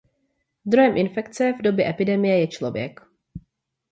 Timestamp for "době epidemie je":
1.61-2.47